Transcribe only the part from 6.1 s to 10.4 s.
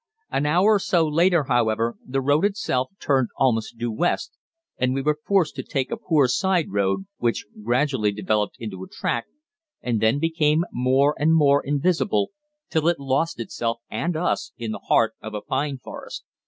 side road, which gradually developed into a track and then